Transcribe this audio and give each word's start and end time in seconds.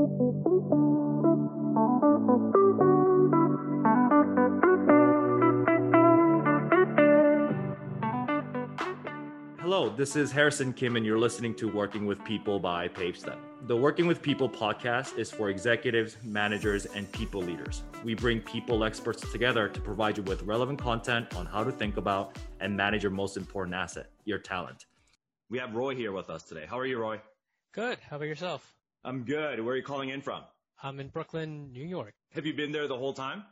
Hello, 0.00 0.08
this 9.94 10.16
is 10.16 10.32
Harrison 10.32 10.72
Kim, 10.72 10.96
and 10.96 11.04
you're 11.04 11.18
listening 11.18 11.54
to 11.56 11.68
Working 11.68 12.06
with 12.06 12.24
People 12.24 12.58
by 12.58 12.88
PaveStep. 12.88 13.36
The 13.66 13.76
Working 13.76 14.06
with 14.06 14.22
People 14.22 14.48
podcast 14.48 15.18
is 15.18 15.30
for 15.30 15.50
executives, 15.50 16.16
managers, 16.24 16.86
and 16.86 17.12
people 17.12 17.42
leaders. 17.42 17.82
We 18.02 18.14
bring 18.14 18.40
people 18.40 18.84
experts 18.84 19.30
together 19.30 19.68
to 19.68 19.80
provide 19.82 20.16
you 20.16 20.22
with 20.22 20.42
relevant 20.44 20.80
content 20.80 21.36
on 21.36 21.44
how 21.44 21.62
to 21.62 21.70
think 21.70 21.98
about 21.98 22.38
and 22.60 22.74
manage 22.74 23.02
your 23.02 23.12
most 23.12 23.36
important 23.36 23.74
asset, 23.74 24.06
your 24.24 24.38
talent. 24.38 24.86
We 25.50 25.58
have 25.58 25.74
Roy 25.74 25.94
here 25.94 26.12
with 26.12 26.30
us 26.30 26.42
today. 26.44 26.64
How 26.66 26.78
are 26.78 26.86
you, 26.86 26.98
Roy? 26.98 27.20
Good. 27.74 27.98
How 28.08 28.16
about 28.16 28.28
yourself? 28.28 28.79
I'm 29.04 29.24
good. 29.24 29.60
Where 29.60 29.74
are 29.74 29.76
you 29.76 29.82
calling 29.82 30.08
in 30.10 30.20
from? 30.20 30.42
I'm 30.82 31.00
in 31.00 31.08
Brooklyn, 31.08 31.72
New 31.72 31.84
York. 31.84 32.14
Have 32.34 32.46
you 32.46 32.54
been 32.54 32.72
there 32.72 32.88
the 32.88 32.96
whole 32.96 33.12
time? 33.12 33.44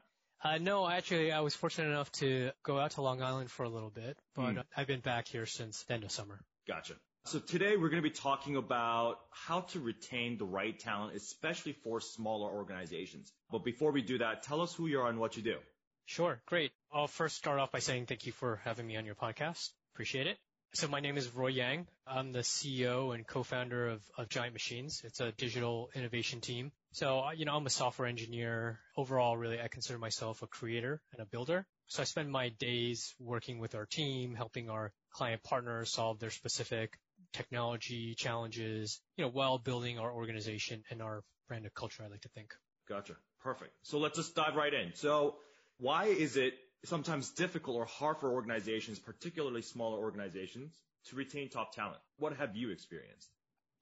Uh, 0.42 0.59
no, 0.59 0.88
actually, 0.88 1.32
I 1.32 1.40
was 1.40 1.54
fortunate 1.54 1.88
enough 1.88 2.10
to 2.12 2.50
go 2.62 2.78
out 2.78 2.92
to 2.92 3.02
Long 3.02 3.23
Island 3.23 3.50
for 3.50 3.64
a 3.64 3.68
little 3.68 3.90
bit, 3.90 4.16
but 4.34 4.54
Mm. 4.54 4.64
I've 4.76 4.87
been 4.87 5.00
back 5.00 5.26
here 5.26 5.46
since 5.46 5.82
the 5.82 5.95
end 5.95 6.04
of 6.04 6.12
summer. 6.12 6.40
Gotcha. 6.66 6.95
So 7.24 7.40
today 7.40 7.76
we're 7.76 7.88
going 7.90 8.02
to 8.02 8.09
be 8.09 8.14
talking 8.14 8.56
about 8.56 9.18
how 9.30 9.62
to 9.73 9.80
retain 9.80 10.38
the 10.38 10.45
right 10.46 10.78
talent, 10.78 11.16
especially 11.16 11.73
for 11.73 12.01
smaller 12.01 12.51
organizations. 12.51 13.32
But 13.51 13.65
before 13.65 13.90
we 13.90 14.01
do 14.02 14.18
that, 14.18 14.42
tell 14.45 14.60
us 14.60 14.73
who 14.74 14.87
you 14.87 15.01
are 15.01 15.09
and 15.09 15.18
what 15.18 15.37
you 15.37 15.42
do. 15.42 15.59
Sure. 16.06 16.40
Great. 16.46 16.73
I'll 16.92 17.09
first 17.09 17.37
start 17.37 17.59
off 17.59 17.73
by 17.73 17.80
saying 17.80 18.06
thank 18.06 18.24
you 18.24 18.32
for 18.32 18.60
having 18.65 18.87
me 18.87 18.96
on 18.96 19.04
your 19.04 19.15
podcast. 19.16 19.70
Appreciate 19.92 20.26
it. 20.26 20.38
So 20.74 20.86
my 20.86 21.00
name 21.00 21.16
is 21.16 21.34
Roy 21.34 21.48
Yang. 21.48 21.86
I'm 22.06 22.30
the 22.32 22.40
CEO 22.40 23.14
and 23.14 23.26
co-founder 23.26 23.88
of, 23.88 24.02
of 24.18 24.28
Giant 24.28 24.52
Machines. 24.52 25.00
It's 25.02 25.18
a 25.18 25.32
digital 25.32 25.88
innovation 25.95 26.40
team. 26.40 26.72
So, 26.92 27.20
uh, 27.20 27.30
you 27.32 27.46
know, 27.46 27.56
I'm 27.56 27.64
a 27.66 27.70
software 27.70 28.06
engineer. 28.06 28.78
Overall, 28.96 29.36
really, 29.36 29.60
I 29.60 29.68
consider 29.68 29.98
myself 29.98 30.43
a 30.43 30.46
creator 30.46 31.01
and 31.12 31.23
a 31.23 31.24
builder. 31.24 31.66
So 31.87 32.02
I 32.02 32.04
spend 32.04 32.30
my 32.30 32.51
days 32.51 33.15
working 33.18 33.59
with 33.59 33.74
our 33.74 33.87
team, 33.87 34.34
helping 34.34 34.68
our 34.68 34.93
client 35.10 35.43
partners 35.43 35.90
solve 35.90 36.18
their 36.18 36.30
specific 36.30 36.98
technology 37.32 38.15
challenges, 38.15 39.00
you 39.16 39.24
know, 39.24 39.30
while 39.30 39.59
building 39.59 39.98
our 39.98 40.12
organization 40.12 40.84
and 40.90 41.00
our 41.00 41.23
brand 41.48 41.65
of 41.65 41.73
culture, 41.73 42.02
I 42.04 42.09
like 42.09 42.21
to 42.21 42.28
think. 42.28 42.54
Gotcha. 42.88 43.15
Perfect. 43.43 43.73
So 43.82 43.98
let's 43.98 44.18
just 44.18 44.34
dive 44.34 44.54
right 44.54 44.73
in. 44.73 44.93
So 44.95 45.37
why 45.78 46.06
is 46.06 46.37
it 46.37 46.54
sometimes 46.84 47.30
difficult 47.30 47.76
or 47.76 47.84
hard 47.84 48.18
for 48.18 48.32
organizations, 48.32 48.98
particularly 48.98 49.62
smaller 49.62 49.98
organizations, 49.98 50.73
to 51.07 51.16
retain 51.16 51.48
top 51.48 51.74
talent? 51.74 52.01
What 52.18 52.37
have 52.37 52.57
you 52.57 52.71
experienced? 52.71 53.29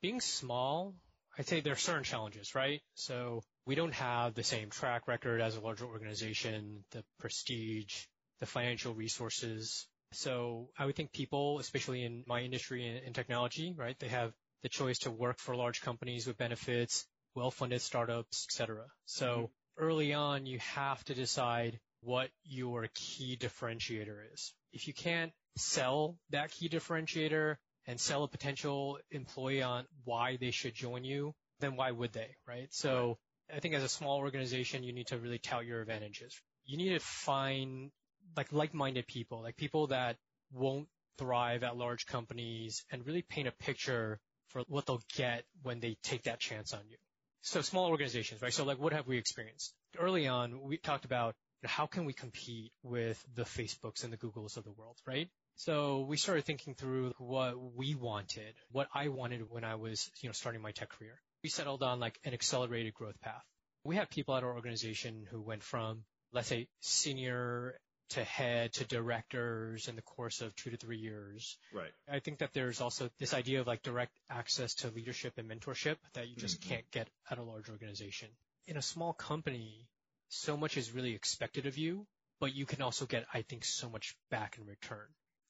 being 0.03 0.21
small, 0.21 0.95
I'd 1.39 1.47
say 1.47 1.61
there 1.61 1.73
are 1.73 1.77
certain 1.77 2.05
challenges, 2.05 2.55
right? 2.55 2.81
So 2.95 3.43
we 3.67 3.75
don't 3.75 3.95
have 3.95 4.35
the 4.35 4.43
same 4.43 4.71
track 4.71 5.09
record 5.09 5.41
as 5.41 5.57
a 5.57 5.61
larger 5.61 5.85
organization, 5.85 6.85
the 6.93 7.05
prestige, 7.19 7.93
the 8.41 8.47
financial 8.47 8.95
resources. 8.95 9.87
So 10.13 10.69
I 10.79 10.87
would 10.87 10.95
think 10.95 11.13
people, 11.13 11.59
especially 11.59 12.05
in 12.05 12.25
my 12.27 12.41
industry 12.41 12.87
in, 12.87 12.97
in 13.05 13.13
technology, 13.13 13.75
right, 13.77 13.99
they 13.99 14.09
have 14.09 14.33
the 14.63 14.69
choice 14.69 14.99
to 15.01 15.11
work 15.11 15.39
for 15.39 15.57
large 15.57 15.83
companies 15.83 16.27
with 16.27 16.39
benefits, 16.39 17.05
well-funded 17.35 17.83
startups, 17.83 18.47
et 18.49 18.53
cetera. 18.53 18.85
So 19.05 19.27
mm-hmm. 19.27 19.85
early 19.85 20.15
on, 20.15 20.47
you 20.47 20.59
have 20.61 21.03
to 21.05 21.15
decide 21.15 21.79
what 22.01 22.29
your 22.45 22.89
key 22.95 23.37
differentiator 23.37 24.19
is. 24.33 24.53
If 24.73 24.87
you 24.87 24.95
can't 24.95 25.33
sell 25.57 26.17
that 26.31 26.51
key 26.51 26.69
differentiator 26.69 27.57
and 27.87 28.01
sell 28.01 28.25
a 28.25 28.29
potential 28.29 28.99
employee 29.11 29.63
on 29.63 29.87
why 30.05 30.37
they 30.37 30.51
should 30.51 30.75
join 30.75 31.05
you, 31.05 31.35
then 31.61 31.77
why 31.77 31.91
would 31.91 32.13
they, 32.13 32.37
right? 32.47 32.69
So 32.71 33.19
I 33.55 33.61
think 33.61 33.75
as 33.75 33.83
a 33.83 33.89
small 33.89 34.19
organization, 34.19 34.83
you 34.83 34.93
need 34.93 35.09
to 35.09 35.19
really 35.19 35.39
tout 35.39 35.65
your 35.65 35.81
advantages. 35.81 36.41
You 36.65 36.77
need 36.77 36.91
to 36.91 37.01
find 37.01 37.91
like 38.37 38.53
like-minded 38.53 39.07
people, 39.07 39.43
like 39.43 39.57
people 39.57 39.87
that 39.89 40.17
won't 40.53 40.89
thrive 41.19 41.63
at 41.63 41.77
large 41.77 42.07
companies 42.07 42.85
and 42.91 43.07
really 43.07 43.23
paint 43.23 43.49
a 43.49 43.53
picture 43.53 44.21
for 44.49 44.63
what 44.69 44.87
they'll 44.87 45.03
get 45.17 45.45
when 45.63 45.81
they 45.81 45.97
take 46.03 46.25
that 46.25 46.41
chance 46.41 46.73
on 46.73 46.81
you. 46.89 46.97
So 47.43 47.61
small 47.63 47.89
organizations, 47.89 48.43
right? 48.43 48.53
So 48.53 48.65
like 48.65 48.79
what 48.79 48.93
have 48.93 49.07
we 49.07 49.17
experienced? 49.17 49.73
Early 49.99 50.27
on, 50.27 50.61
we 50.61 50.77
talked 50.77 51.05
about 51.05 51.35
how 51.67 51.87
can 51.87 52.05
we 52.05 52.13
compete 52.13 52.73
with 52.83 53.23
the 53.35 53.45
Facebooks 53.45 54.05
and 54.05 54.13
the 54.13 54.17
Googles 54.17 54.57
of 54.57 54.65
the 54.65 54.73
world, 54.73 54.97
right? 55.07 55.29
So 55.57 56.01
we 56.03 56.17
started 56.17 56.45
thinking 56.45 56.75
through 56.75 57.15
what 57.19 57.55
we 57.75 57.95
wanted, 57.95 58.55
what 58.73 58.89
I 58.95 59.09
wanted 59.09 59.51
when 59.51 59.65
I 59.65 59.77
was, 59.77 60.11
you 60.21 60.29
know, 60.29 60.33
starting 60.33 60.61
my 60.61 60.73
tech 60.73 60.91
career. 60.91 61.21
We 61.43 61.49
settled 61.49 61.83
on 61.83 61.99
like 62.01 62.19
an 62.25 62.35
accelerated 62.35 62.95
growth 62.95 63.19
path. 63.21 63.45
We 63.85 63.97
have 63.97 64.11
people 64.11 64.37
at 64.37 64.43
our 64.43 64.55
organization 64.55 65.27
who 65.31 65.41
went 65.41 65.63
from, 65.63 66.05
let's 66.33 66.49
say, 66.49 66.69
senior 66.81 67.79
to 68.11 68.23
head 68.23 68.73
to 68.75 68.85
directors 68.85 69.89
in 69.89 69.97
the 69.97 70.03
course 70.03 70.41
of 70.41 70.55
two 70.57 70.71
to 70.71 70.77
three 70.77 70.99
years. 70.99 71.57
Right. 71.73 71.91
I 72.09 72.21
think 72.21 72.39
that 72.39 72.53
there's 72.53 72.81
also 72.81 73.11
this 73.19 73.35
idea 73.35 73.61
of 73.61 73.67
like 73.67 73.83
direct 73.83 74.13
access 74.31 74.75
to 74.77 74.91
leadership 74.91 75.35
and 75.39 75.51
mentorship 75.51 75.97
that 76.15 76.29
you 76.29 76.37
just 76.37 76.61
Mhm. 76.61 76.69
can't 76.69 76.91
get 76.91 77.09
at 77.31 77.39
a 77.39 77.43
large 77.43 77.69
organization. 77.69 78.29
In 78.67 78.77
a 78.77 78.83
small 78.83 79.13
company, 79.13 79.89
so 80.29 80.57
much 80.57 80.77
is 80.77 80.93
really 80.93 81.15
expected 81.15 81.67
of 81.67 81.79
you, 81.79 82.07
but 82.41 82.55
you 82.55 82.67
can 82.67 82.83
also 82.83 83.07
get, 83.07 83.27
I 83.33 83.43
think, 83.43 83.65
so 83.65 83.89
much 83.89 84.17
back 84.31 84.59
in 84.59 84.67
return. 84.67 85.07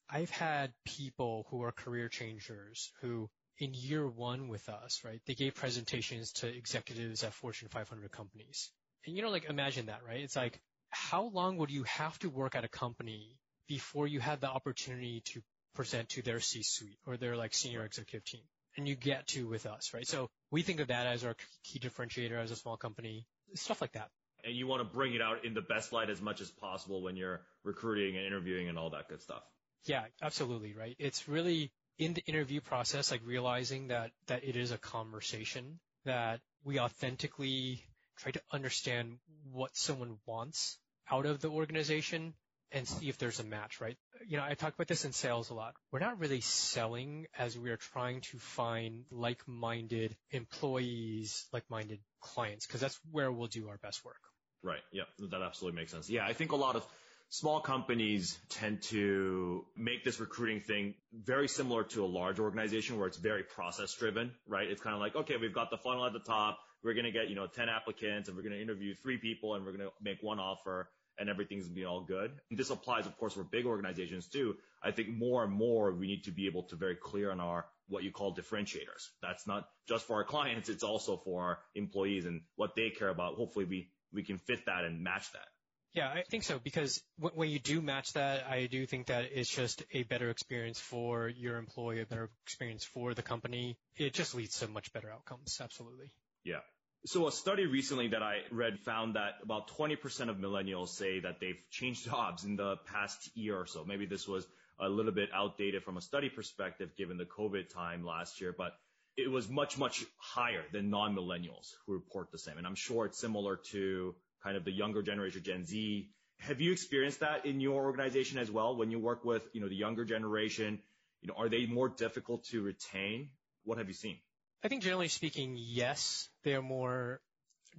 I've 0.08 0.30
had 0.30 0.72
people 0.84 1.46
who 1.50 1.62
are 1.62 1.72
career 1.72 2.08
changers 2.08 2.92
who 3.00 3.28
in 3.58 3.72
year 3.74 4.06
one 4.06 4.48
with 4.48 4.68
us, 4.68 5.02
right, 5.04 5.20
they 5.26 5.34
gave 5.34 5.54
presentations 5.54 6.32
to 6.32 6.46
executives 6.46 7.24
at 7.24 7.32
Fortune 7.32 7.68
500 7.68 8.10
companies. 8.10 8.70
And 9.06 9.16
you 9.16 9.22
know, 9.22 9.30
like 9.30 9.48
imagine 9.48 9.86
that, 9.86 10.00
right? 10.06 10.20
It's 10.20 10.36
like, 10.36 10.60
how 10.90 11.24
long 11.24 11.56
would 11.58 11.70
you 11.70 11.84
have 11.84 12.18
to 12.20 12.30
work 12.30 12.54
at 12.54 12.64
a 12.64 12.68
company 12.68 13.36
before 13.66 14.06
you 14.06 14.20
had 14.20 14.40
the 14.40 14.48
opportunity 14.48 15.22
to 15.26 15.42
present 15.74 16.08
to 16.10 16.22
their 16.22 16.40
C-suite 16.40 16.98
or 17.06 17.16
their 17.16 17.36
like 17.36 17.54
senior 17.54 17.84
executive 17.84 18.24
team? 18.24 18.42
And 18.76 18.86
you 18.86 18.94
get 18.94 19.26
to 19.28 19.48
with 19.48 19.64
us, 19.64 19.92
right? 19.94 20.06
So 20.06 20.28
we 20.50 20.62
think 20.62 20.80
of 20.80 20.88
that 20.88 21.06
as 21.06 21.24
our 21.24 21.34
key 21.64 21.78
differentiator 21.78 22.38
as 22.38 22.50
a 22.50 22.56
small 22.56 22.76
company, 22.76 23.26
stuff 23.54 23.80
like 23.80 23.92
that. 23.92 24.10
And 24.46 24.54
you 24.54 24.68
want 24.68 24.80
to 24.80 24.84
bring 24.84 25.14
it 25.14 25.20
out 25.20 25.44
in 25.44 25.54
the 25.54 25.60
best 25.60 25.92
light 25.92 26.08
as 26.08 26.22
much 26.22 26.40
as 26.40 26.48
possible 26.50 27.02
when 27.02 27.16
you're 27.16 27.40
recruiting 27.64 28.16
and 28.16 28.24
interviewing 28.24 28.68
and 28.68 28.78
all 28.78 28.90
that 28.90 29.08
good 29.08 29.20
stuff. 29.20 29.42
Yeah, 29.86 30.04
absolutely, 30.22 30.72
right? 30.72 30.94
It's 31.00 31.28
really 31.28 31.72
in 31.98 32.14
the 32.14 32.22
interview 32.26 32.60
process, 32.60 33.10
like 33.10 33.22
realizing 33.24 33.88
that, 33.88 34.12
that 34.28 34.44
it 34.44 34.54
is 34.54 34.70
a 34.70 34.78
conversation, 34.78 35.80
that 36.04 36.40
we 36.64 36.78
authentically 36.78 37.82
try 38.18 38.30
to 38.30 38.40
understand 38.52 39.18
what 39.50 39.76
someone 39.76 40.18
wants 40.26 40.78
out 41.10 41.26
of 41.26 41.40
the 41.40 41.48
organization 41.48 42.34
and 42.72 42.86
see 42.86 43.08
if 43.08 43.18
there's 43.18 43.40
a 43.40 43.44
match, 43.44 43.80
right? 43.80 43.96
You 44.28 44.36
know, 44.36 44.44
I 44.44 44.54
talk 44.54 44.74
about 44.74 44.88
this 44.88 45.04
in 45.04 45.12
sales 45.12 45.50
a 45.50 45.54
lot. 45.54 45.74
We're 45.92 46.00
not 46.00 46.18
really 46.18 46.40
selling 46.40 47.26
as 47.38 47.56
we 47.58 47.70
are 47.70 47.76
trying 47.76 48.22
to 48.32 48.38
find 48.38 49.04
like-minded 49.10 50.16
employees, 50.30 51.46
like-minded 51.52 52.00
clients, 52.20 52.66
because 52.66 52.80
that's 52.80 52.98
where 53.10 53.30
we'll 53.30 53.46
do 53.46 53.68
our 53.68 53.78
best 53.78 54.04
work. 54.04 54.20
Right. 54.66 54.82
Yeah. 54.90 55.04
That 55.30 55.42
absolutely 55.42 55.80
makes 55.80 55.92
sense. 55.92 56.10
Yeah. 56.10 56.26
I 56.26 56.32
think 56.32 56.50
a 56.50 56.56
lot 56.56 56.74
of 56.74 56.84
small 57.28 57.60
companies 57.60 58.36
tend 58.48 58.82
to 58.82 59.64
make 59.76 60.04
this 60.04 60.18
recruiting 60.18 60.60
thing 60.60 60.94
very 61.12 61.46
similar 61.46 61.84
to 61.84 62.04
a 62.04 62.06
large 62.06 62.40
organization 62.40 62.98
where 62.98 63.06
it's 63.06 63.16
very 63.16 63.44
process 63.44 63.94
driven, 63.94 64.32
right? 64.48 64.68
It's 64.68 64.82
kind 64.82 64.94
of 64.94 65.00
like, 65.00 65.14
okay, 65.14 65.36
we've 65.40 65.54
got 65.54 65.70
the 65.70 65.76
funnel 65.76 66.04
at 66.04 66.12
the 66.12 66.18
top. 66.18 66.58
We're 66.82 66.94
going 66.94 67.04
to 67.04 67.12
get, 67.12 67.28
you 67.28 67.36
know, 67.36 67.46
10 67.46 67.68
applicants 67.68 68.28
and 68.28 68.36
we're 68.36 68.42
going 68.42 68.56
to 68.56 68.60
interview 68.60 68.94
three 68.94 69.18
people 69.18 69.54
and 69.54 69.64
we're 69.64 69.72
going 69.72 69.88
to 69.88 69.92
make 70.02 70.20
one 70.20 70.40
offer 70.40 70.88
and 71.18 71.28
everything's 71.28 71.64
going 71.64 71.74
to 71.74 71.80
be 71.80 71.84
all 71.84 72.00
good. 72.00 72.32
And 72.50 72.58
this 72.58 72.70
applies, 72.70 73.06
of 73.06 73.16
course, 73.18 73.34
for 73.34 73.44
big 73.44 73.66
organizations 73.66 74.26
too. 74.26 74.56
I 74.82 74.90
think 74.90 75.08
more 75.08 75.44
and 75.44 75.52
more 75.52 75.92
we 75.92 76.08
need 76.08 76.24
to 76.24 76.32
be 76.32 76.46
able 76.46 76.64
to 76.64 76.76
very 76.76 76.96
clear 76.96 77.30
on 77.30 77.40
our 77.40 77.66
what 77.88 78.02
you 78.02 78.10
call 78.10 78.34
differentiators. 78.34 79.10
That's 79.22 79.46
not 79.46 79.68
just 79.88 80.06
for 80.06 80.16
our 80.16 80.24
clients. 80.34 80.68
It's 80.68 80.82
also 80.82 81.16
for 81.16 81.42
our 81.42 81.58
employees 81.74 82.26
and 82.26 82.42
what 82.56 82.74
they 82.74 82.90
care 82.90 83.08
about. 83.08 83.34
Hopefully 83.34 83.64
we, 83.64 83.90
we 84.12 84.22
can 84.22 84.38
fit 84.38 84.66
that 84.66 84.84
and 84.84 85.02
match 85.02 85.30
that. 85.32 85.48
Yeah, 85.96 86.08
I 86.08 86.24
think 86.28 86.42
so 86.42 86.58
because 86.62 87.02
when 87.18 87.48
you 87.48 87.58
do 87.58 87.80
match 87.80 88.12
that, 88.12 88.46
I 88.46 88.66
do 88.66 88.84
think 88.84 89.06
that 89.06 89.30
it's 89.32 89.48
just 89.48 89.82
a 89.92 90.02
better 90.02 90.28
experience 90.28 90.78
for 90.78 91.28
your 91.28 91.56
employee, 91.56 92.02
a 92.02 92.06
better 92.06 92.30
experience 92.44 92.84
for 92.84 93.14
the 93.14 93.22
company. 93.22 93.78
It 93.96 94.12
just 94.12 94.34
leads 94.34 94.58
to 94.60 94.68
much 94.68 94.92
better 94.92 95.10
outcomes. 95.10 95.58
Absolutely. 95.58 96.10
Yeah. 96.44 96.60
So 97.06 97.26
a 97.28 97.32
study 97.32 97.64
recently 97.64 98.08
that 98.08 98.22
I 98.22 98.40
read 98.50 98.78
found 98.80 99.14
that 99.16 99.34
about 99.42 99.70
20% 99.70 100.28
of 100.28 100.36
millennials 100.36 100.88
say 100.88 101.20
that 101.20 101.40
they've 101.40 101.62
changed 101.70 102.04
jobs 102.04 102.44
in 102.44 102.56
the 102.56 102.76
past 102.92 103.30
year 103.34 103.58
or 103.58 103.66
so. 103.66 103.84
Maybe 103.86 104.04
this 104.04 104.28
was 104.28 104.46
a 104.78 104.88
little 104.88 105.12
bit 105.12 105.30
outdated 105.32 105.82
from 105.82 105.96
a 105.96 106.02
study 106.02 106.28
perspective 106.28 106.90
given 106.96 107.16
the 107.16 107.24
COVID 107.24 107.72
time 107.72 108.04
last 108.04 108.40
year, 108.40 108.54
but 108.56 108.72
it 109.16 109.30
was 109.30 109.48
much, 109.48 109.78
much 109.78 110.04
higher 110.18 110.62
than 110.72 110.90
non-millennials 110.90 111.72
who 111.86 111.94
report 111.94 112.30
the 112.30 112.38
same. 112.38 112.58
And 112.58 112.66
I'm 112.66 112.74
sure 112.74 113.06
it's 113.06 113.18
similar 113.18 113.56
to 113.70 114.14
kind 114.42 114.56
of 114.56 114.64
the 114.64 114.72
younger 114.72 115.02
generation, 115.02 115.42
Gen 115.42 115.64
Z. 115.64 116.10
Have 116.38 116.60
you 116.60 116.72
experienced 116.72 117.20
that 117.20 117.46
in 117.46 117.60
your 117.60 117.84
organization 117.84 118.38
as 118.38 118.50
well? 118.50 118.76
When 118.76 118.90
you 118.90 118.98
work 118.98 119.24
with, 119.24 119.42
you 119.52 119.60
know, 119.60 119.68
the 119.68 119.74
younger 119.74 120.04
generation, 120.04 120.80
you 121.22 121.28
know, 121.28 121.34
are 121.38 121.48
they 121.48 121.66
more 121.66 121.88
difficult 121.88 122.44
to 122.46 122.62
retain? 122.62 123.30
What 123.64 123.78
have 123.78 123.88
you 123.88 123.94
seen? 123.94 124.18
I 124.62 124.68
think 124.68 124.82
generally 124.82 125.08
speaking, 125.08 125.56
yes, 125.56 126.28
they 126.44 126.54
are 126.54 126.62
more 126.62 127.20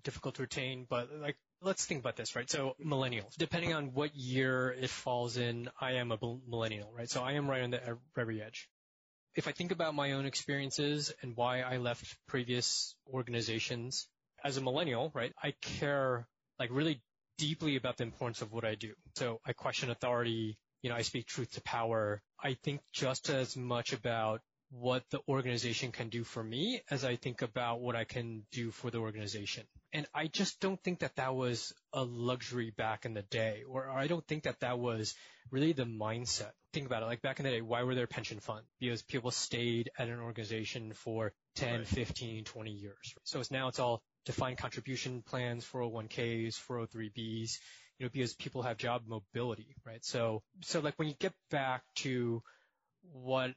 difficult 0.04 0.36
to 0.36 0.42
retain, 0.44 0.86
but 0.90 1.10
like, 1.19 1.38
let's 1.62 1.86
think 1.86 2.01
about 2.01 2.16
this, 2.16 2.36
right? 2.36 2.50
So 2.50 2.75
millennials, 2.83 3.36
depending 3.38 3.74
on 3.74 3.94
what 3.94 4.16
year 4.16 4.75
it 4.80 4.90
falls 4.90 5.38
in, 5.38 5.69
I 5.80 5.94
am 5.94 6.12
a 6.12 6.18
millennial, 6.48 6.92
right? 6.95 7.10
So 7.10 7.24
I 7.24 7.33
am 7.33 7.50
right 7.50 7.62
on 7.62 7.72
the 7.72 7.98
very 8.16 8.42
edge. 8.42 8.69
If 9.38 9.48
I 9.48 9.51
think 9.51 9.72
about 9.72 9.94
my 9.94 10.13
own 10.13 10.25
experiences 10.25 11.13
and 11.22 11.38
why 11.38 11.62
I 11.62 11.78
left 11.78 12.18
previous 12.28 12.95
organizations 13.13 14.07
as 14.44 14.57
a 14.57 14.62
millennial, 14.62 15.12
right? 15.13 15.31
I 15.42 15.54
care 15.62 16.28
like 16.60 16.72
really 16.72 17.04
deeply 17.38 17.75
about 17.75 17.98
the 17.98 18.04
importance 18.04 18.42
of 18.42 18.51
what 18.51 18.66
I 18.66 18.74
do. 18.74 18.94
So 19.16 19.39
I 19.45 19.54
question 19.54 19.92
authority. 19.92 20.57
You 20.81 20.89
know, 20.89 20.95
I 20.95 21.04
speak 21.04 21.28
truth 21.28 21.51
to 21.51 21.62
power. 21.62 22.24
I 22.44 22.57
think 22.63 22.81
just 22.92 23.30
as 23.30 23.56
much 23.56 23.94
about 23.94 24.42
what 24.69 25.04
the 25.12 25.19
organization 25.28 25.92
can 25.92 26.10
do 26.10 26.24
for 26.24 26.44
me 26.44 26.81
as 26.92 27.06
I 27.06 27.16
think 27.16 27.42
about 27.42 27.80
what 27.80 27.96
I 27.96 28.04
can 28.04 28.44
do 28.52 28.72
for 28.72 28.92
the 28.92 28.98
organization. 28.98 29.64
And 29.94 30.06
I 30.14 30.28
just 30.28 30.60
don't 30.60 30.81
think 30.84 31.00
that 31.00 31.16
that 31.16 31.34
was 31.36 31.74
a 31.94 32.04
luxury 32.04 32.72
back 32.72 33.06
in 33.06 33.14
the 33.14 33.22
day, 33.22 33.64
or 33.68 33.90
I 33.90 34.08
don't 34.08 34.28
think 34.28 34.44
that 34.44 34.60
that 34.60 34.78
was 34.80 35.16
really 35.50 35.72
the 35.72 35.86
mindset. 35.86 36.52
Think 36.74 36.86
about 36.86 37.04
it. 37.04 37.06
Like 37.06 37.22
back 37.22 37.40
in 37.40 37.46
the 37.46 37.52
day, 37.52 37.62
why 37.62 37.84
were 37.84 37.96
there 37.96 38.08
pension 38.08 38.40
funds? 38.40 38.68
Because 38.80 39.02
people 39.02 39.31
stayed 39.31 39.90
at 39.98 40.10
an 40.10 40.19
organization 40.19 40.92
for 40.94 41.31
10, 41.56 41.80
right. 41.80 41.88
15, 41.88 42.44
20 42.44 42.72
years. 42.72 43.16
So 43.24 43.40
it's 43.40 43.52
now 43.52 43.69
it's 43.69 43.80
all 43.80 44.02
defined 44.25 44.58
contribution 44.58 45.24
plans, 45.25 45.66
401ks, 45.66 46.60
403bs, 46.69 47.58
you 47.98 48.06
know, 48.06 48.10
because 48.12 48.36
people 48.36 48.64
have 48.64 48.78
job 48.78 49.04
mobility, 49.08 49.75
right? 49.86 50.04
So, 50.04 50.44
so 50.62 50.81
like 50.81 51.00
when 51.00 51.08
you 51.08 51.16
get 51.18 51.34
back 51.50 51.84
to 51.98 52.44
what 53.14 53.54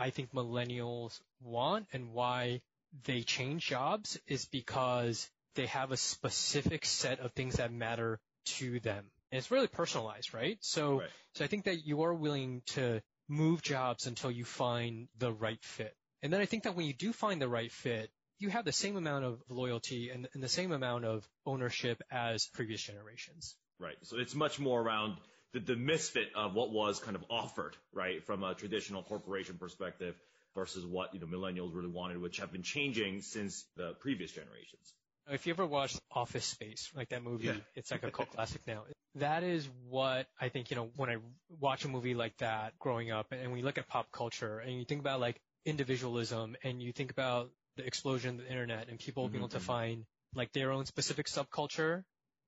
I 0.00 0.10
think 0.10 0.32
millennials 0.32 1.20
want 1.42 1.86
and 1.92 2.12
why 2.12 2.62
they 3.04 3.22
change 3.22 3.66
jobs 3.66 4.18
is 4.26 4.46
because 4.46 5.28
they 5.54 5.66
have 5.66 5.92
a 5.92 5.96
specific 5.96 6.86
set 6.86 7.20
of 7.20 7.32
things 7.32 7.56
that 7.56 7.70
matter 7.70 8.18
to 8.46 8.80
them. 8.80 9.04
And 9.30 9.38
it's 9.38 9.50
really 9.50 9.66
personalized, 9.66 10.32
right? 10.32 10.56
So, 10.60 11.00
right. 11.00 11.08
so 11.34 11.44
I 11.44 11.48
think 11.48 11.64
that 11.64 11.86
you 11.86 12.02
are 12.02 12.14
willing 12.14 12.62
to 12.68 13.02
move 13.28 13.62
jobs 13.62 14.06
until 14.06 14.30
you 14.30 14.44
find 14.44 15.08
the 15.18 15.32
right 15.32 15.62
fit. 15.62 15.94
And 16.22 16.32
then 16.32 16.40
I 16.40 16.46
think 16.46 16.64
that 16.64 16.74
when 16.74 16.86
you 16.86 16.94
do 16.94 17.12
find 17.12 17.40
the 17.40 17.48
right 17.48 17.70
fit, 17.70 18.10
you 18.38 18.48
have 18.48 18.64
the 18.64 18.72
same 18.72 18.96
amount 18.96 19.26
of 19.26 19.42
loyalty 19.50 20.10
and, 20.10 20.26
and 20.32 20.42
the 20.42 20.48
same 20.48 20.72
amount 20.72 21.04
of 21.04 21.28
ownership 21.44 22.02
as 22.10 22.46
previous 22.46 22.82
generations. 22.82 23.54
Right. 23.78 23.96
So 24.02 24.18
it's 24.18 24.34
much 24.34 24.58
more 24.58 24.80
around 24.80 25.18
the, 25.52 25.60
the 25.60 25.76
misfit 25.76 26.28
of 26.34 26.54
what 26.54 26.70
was 26.70 26.98
kind 27.00 27.16
of 27.16 27.24
offered, 27.30 27.76
right, 27.92 28.24
from 28.24 28.42
a 28.42 28.54
traditional 28.54 29.02
corporation 29.02 29.56
perspective 29.58 30.14
versus 30.54 30.84
what, 30.84 31.14
you 31.14 31.20
know, 31.20 31.26
millennials 31.26 31.74
really 31.74 31.88
wanted, 31.88 32.20
which 32.20 32.38
have 32.38 32.52
been 32.52 32.62
changing 32.62 33.22
since 33.22 33.64
the 33.76 33.94
previous 34.00 34.32
generations. 34.32 34.94
If 35.28 35.46
you 35.46 35.52
ever 35.52 35.66
watched 35.66 36.00
Office 36.10 36.44
Space, 36.44 36.90
like 36.94 37.10
that 37.10 37.22
movie, 37.22 37.46
yeah. 37.46 37.54
it's 37.74 37.90
like 37.90 38.02
a 38.02 38.10
cult 38.10 38.30
classic 38.30 38.62
now. 38.66 38.82
That 39.16 39.42
is 39.42 39.68
what 39.88 40.26
I 40.40 40.48
think, 40.48 40.70
you 40.70 40.76
know, 40.76 40.90
when 40.96 41.08
I 41.08 41.16
watch 41.60 41.84
a 41.84 41.88
movie 41.88 42.14
like 42.14 42.36
that 42.38 42.78
growing 42.78 43.10
up 43.10 43.32
and 43.32 43.52
we 43.52 43.62
look 43.62 43.78
at 43.78 43.88
pop 43.88 44.10
culture 44.12 44.58
and 44.58 44.76
you 44.76 44.84
think 44.84 45.00
about 45.00 45.20
like 45.20 45.40
individualism 45.64 46.56
and 46.64 46.82
you 46.82 46.92
think 46.92 47.10
about 47.10 47.50
the 47.76 47.84
explosion 47.84 48.36
of 48.36 48.44
the 48.44 48.48
internet 48.48 48.88
and 48.88 48.98
people 48.98 49.24
mm-hmm. 49.24 49.32
being 49.32 49.42
able 49.42 49.48
to 49.50 49.58
mm-hmm. 49.58 49.66
find 49.66 50.04
like 50.34 50.52
their 50.52 50.72
own 50.72 50.86
specific 50.86 51.26
subculture. 51.26 52.02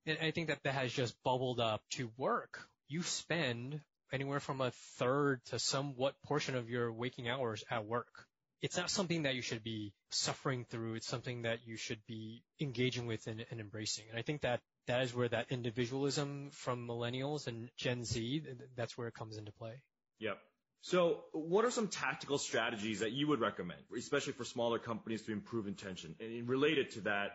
And 0.07 0.19
I 0.21 0.33
think 0.33 0.49
that 0.49 0.59
that 0.65 0.75
has 0.75 0.93
just 0.93 1.15
bubbled 1.23 1.61
up 1.61 1.83
to 1.93 2.11
work 2.17 2.69
you 2.93 3.03
spend 3.03 3.81
anywhere 4.13 4.41
from 4.41 4.61
a 4.61 4.71
third 4.99 5.41
to 5.47 5.59
somewhat 5.59 6.15
portion 6.27 6.55
of 6.55 6.69
your 6.69 6.93
waking 6.93 7.29
hours 7.29 7.65
at 7.71 7.87
work. 7.87 8.27
It's 8.61 8.77
not 8.77 8.91
something 8.91 9.23
that 9.23 9.35
you 9.35 9.43
should 9.43 9.65
be 9.65 9.93
suffering 10.11 10.67
through. 10.71 10.95
It's 10.95 11.09
something 11.09 11.43
that 11.43 11.67
you 11.67 11.77
should 11.77 12.01
be 12.07 12.43
engaging 12.61 13.07
with 13.07 13.27
and, 13.27 13.45
and 13.51 13.61
embracing. 13.61 14.05
And 14.11 14.19
I 14.19 14.23
think 14.23 14.43
that 14.43 14.61
that 14.87 15.03
is 15.03 15.15
where 15.15 15.29
that 15.29 15.47
individualism 15.51 16.51
from 16.53 16.87
millennials 16.87 17.47
and 17.47 17.71
Gen 17.77 18.05
Z, 18.05 18.45
that's 18.77 18.97
where 18.97 19.09
it 19.09 19.15
comes 19.15 19.37
into 19.37 19.53
play. 19.53 19.83
Yep. 20.21 20.39
So 20.83 21.25
what 21.33 21.65
are 21.65 21.71
some 21.71 21.89
tactical 21.89 22.39
strategies 22.39 23.01
that 23.01 23.13
you 23.13 23.29
would 23.29 23.41
recommend, 23.41 23.81
especially 23.97 24.33
for 24.35 24.45
smaller 24.45 24.79
companies 24.79 25.23
to 25.23 25.33
improve 25.33 25.67
intention? 25.67 26.15
And 26.21 26.49
related 26.49 26.91
to 26.93 27.01
that, 27.03 27.31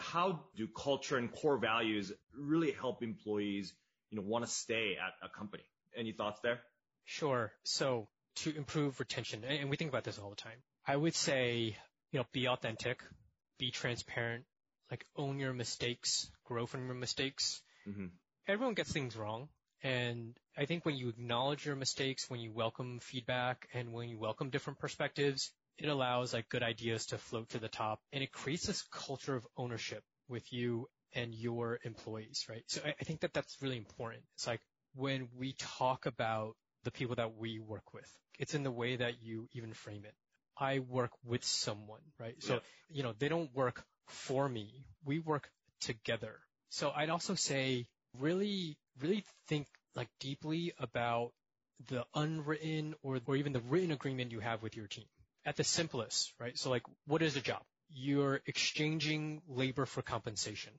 how 0.00 0.44
do 0.56 0.66
culture 0.66 1.18
and 1.18 1.30
core 1.30 1.58
values 1.58 2.12
really 2.36 2.70
help 2.70 3.02
employees 3.02 3.74
you 4.14 4.20
know, 4.20 4.26
want 4.28 4.44
to 4.44 4.50
stay 4.50 4.96
at 4.96 5.12
a 5.26 5.28
company. 5.28 5.64
Any 5.96 6.12
thoughts 6.12 6.40
there? 6.42 6.60
Sure. 7.04 7.52
So 7.64 8.08
to 8.36 8.56
improve 8.56 9.00
retention, 9.00 9.44
and 9.44 9.70
we 9.70 9.76
think 9.76 9.90
about 9.90 10.04
this 10.04 10.18
all 10.18 10.30
the 10.30 10.36
time, 10.36 10.58
I 10.86 10.96
would 10.96 11.14
say, 11.14 11.76
you 12.12 12.18
know, 12.18 12.26
be 12.32 12.46
authentic, 12.46 13.02
be 13.58 13.70
transparent, 13.70 14.44
like 14.90 15.04
own 15.16 15.38
your 15.38 15.52
mistakes, 15.52 16.30
grow 16.44 16.66
from 16.66 16.86
your 16.86 16.94
mistakes. 16.94 17.60
Mm-hmm. 17.88 18.06
Everyone 18.46 18.74
gets 18.74 18.92
things 18.92 19.16
wrong. 19.16 19.48
And 19.82 20.36
I 20.56 20.64
think 20.64 20.86
when 20.86 20.96
you 20.96 21.08
acknowledge 21.08 21.66
your 21.66 21.76
mistakes, 21.76 22.30
when 22.30 22.40
you 22.40 22.52
welcome 22.52 23.00
feedback 23.00 23.68
and 23.74 23.92
when 23.92 24.08
you 24.08 24.18
welcome 24.18 24.50
different 24.50 24.78
perspectives, 24.78 25.50
it 25.76 25.88
allows 25.88 26.32
like 26.32 26.48
good 26.48 26.62
ideas 26.62 27.06
to 27.06 27.18
float 27.18 27.48
to 27.50 27.58
the 27.58 27.68
top 27.68 28.00
and 28.12 28.22
it 28.22 28.30
creates 28.30 28.66
this 28.66 28.82
culture 28.92 29.34
of 29.34 29.44
ownership 29.56 30.04
with 30.28 30.52
you 30.52 30.88
and 31.14 31.34
your 31.34 31.78
employees, 31.84 32.46
right? 32.48 32.64
So 32.66 32.80
I, 32.84 32.94
I 33.00 33.04
think 33.04 33.20
that 33.20 33.32
that's 33.32 33.56
really 33.62 33.76
important. 33.76 34.22
It's 34.34 34.46
like 34.46 34.60
when 34.94 35.28
we 35.38 35.54
talk 35.58 36.06
about 36.06 36.56
the 36.82 36.90
people 36.90 37.16
that 37.16 37.36
we 37.36 37.58
work 37.58 37.94
with, 37.94 38.10
it's 38.38 38.54
in 38.54 38.62
the 38.62 38.70
way 38.70 38.96
that 38.96 39.22
you 39.22 39.48
even 39.52 39.72
frame 39.72 40.04
it. 40.04 40.14
I 40.58 40.80
work 40.80 41.10
with 41.24 41.44
someone, 41.44 42.00
right? 42.18 42.40
So, 42.40 42.54
yeah. 42.54 42.60
you 42.90 43.02
know, 43.02 43.14
they 43.18 43.28
don't 43.28 43.52
work 43.54 43.84
for 44.08 44.48
me. 44.48 44.84
We 45.04 45.18
work 45.18 45.48
together. 45.80 46.38
So 46.68 46.92
I'd 46.94 47.10
also 47.10 47.34
say 47.34 47.86
really, 48.18 48.76
really 49.00 49.24
think 49.48 49.66
like 49.96 50.08
deeply 50.20 50.72
about 50.78 51.32
the 51.88 52.04
unwritten 52.14 52.94
or, 53.02 53.20
or 53.26 53.36
even 53.36 53.52
the 53.52 53.60
written 53.60 53.90
agreement 53.90 54.32
you 54.32 54.40
have 54.40 54.62
with 54.62 54.76
your 54.76 54.86
team. 54.86 55.06
At 55.44 55.56
the 55.56 55.64
simplest, 55.64 56.32
right? 56.40 56.56
So 56.56 56.70
like, 56.70 56.82
what 57.06 57.20
is 57.20 57.36
a 57.36 57.40
job? 57.40 57.62
You're 57.90 58.40
exchanging 58.46 59.42
labor 59.48 59.86
for 59.86 60.02
compensation 60.02 60.72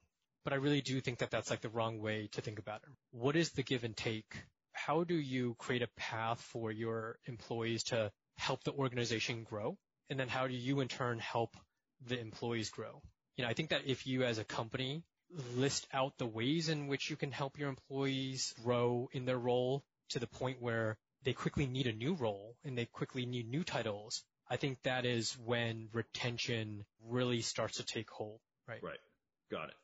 but 0.46 0.54
I 0.54 0.58
really 0.58 0.82
do 0.82 1.02
think 1.02 1.18
that 1.18 1.32
that's 1.32 1.50
like 1.50 1.62
the 1.62 1.70
wrong 1.70 2.00
way 2.00 2.30
to 2.34 2.42
think 2.42 2.60
about 2.60 2.84
it. 2.84 2.90
What 3.12 3.36
is 3.36 3.50
the 3.50 3.64
give 3.64 3.84
and 3.84 3.98
take? 3.98 4.32
How 4.74 5.04
do 5.04 5.16
you 5.16 5.56
create 5.58 5.82
a 5.82 5.90
path 5.98 6.40
for 6.40 6.72
your 6.72 7.18
employees 7.26 7.84
to 7.86 8.12
help 8.38 8.64
the 8.64 8.72
organization 8.72 9.44
grow? 9.44 9.76
And 10.10 10.20
then 10.20 10.28
how 10.28 10.48
do 10.48 10.54
you 10.54 10.82
in 10.82 10.88
turn 10.88 11.18
help 11.18 11.58
the 12.06 12.20
employees 12.20 12.70
grow? 12.70 13.02
You 13.38 13.44
know, 13.44 13.50
I 13.50 13.54
think 13.54 13.72
that 13.72 13.88
if 13.88 14.06
you 14.06 14.24
as 14.24 14.38
a 14.38 14.44
company 14.44 15.04
list 15.56 15.88
out 15.92 16.14
the 16.20 16.28
ways 16.28 16.70
in 16.70 16.88
which 16.88 17.10
you 17.10 17.16
can 17.16 17.32
help 17.32 17.58
your 17.58 17.70
employees 17.70 18.54
grow 18.64 19.10
in 19.14 19.26
their 19.26 19.40
role 19.40 19.84
to 20.10 20.20
the 20.20 20.28
point 20.28 20.62
where 20.62 21.00
they 21.24 21.34
quickly 21.34 21.66
need 21.66 21.88
a 21.88 21.94
new 21.94 22.14
role 22.14 22.56
and 22.64 22.78
they 22.78 22.86
quickly 22.86 23.26
need 23.26 23.50
new 23.50 23.64
titles, 23.64 24.24
I 24.48 24.58
think 24.58 24.78
that 24.84 25.06
is 25.06 25.36
when 25.44 25.90
retention 25.92 26.86
really 27.04 27.42
starts 27.42 27.78
to 27.78 27.84
take 27.84 28.12
hold, 28.12 28.40
right? 28.68 28.84
Right. 28.84 29.00
Got 29.50 29.70
it 29.70 29.76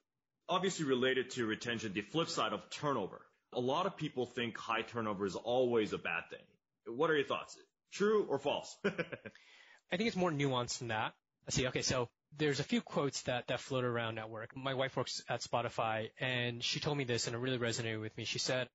obviously 0.52 0.86
related 0.86 1.30
to 1.32 1.46
retention, 1.46 1.94
the 1.94 2.02
flip 2.02 2.28
side 2.28 2.52
of 2.52 2.70
turnover. 2.70 3.22
A 3.54 3.60
lot 3.60 3.86
of 3.86 3.96
people 3.96 4.26
think 4.26 4.58
high 4.58 4.82
turnover 4.82 5.26
is 5.26 5.36
always 5.36 5.94
a 5.94 5.98
bad 5.98 6.24
thing. 6.30 6.96
What 6.98 7.10
are 7.10 7.16
your 7.16 7.26
thoughts? 7.26 7.58
True 7.94 8.26
or 8.30 8.38
false? 8.38 8.76
I 8.86 9.98
think 9.98 10.08
it's 10.08 10.18
more 10.18 10.32
nuanced 10.32 10.80
than 10.80 10.90
that. 10.90 11.14
Let's 11.46 11.56
see. 11.56 11.68
Okay. 11.68 11.82
So 11.82 12.10
there's 12.38 12.60
a 12.60 12.64
few 12.64 12.82
quotes 12.82 13.22
that, 13.24 13.48
that 13.48 13.62
float 13.62 13.86
around 13.86 14.20
at 14.20 14.30
work. 14.30 14.56
My 14.56 14.74
wife 14.74 14.98
works 14.98 15.24
at 15.30 15.42
Spotify 15.42 16.10
and 16.20 16.62
she 16.62 16.82
told 16.82 16.98
me 16.98 17.06
this 17.06 17.28
and 17.28 17.36
it 17.36 17.40
really 17.40 17.58
resonated 17.58 18.02
with 18.02 18.16
me. 18.18 18.26
She 18.26 18.40
said, 18.40 18.68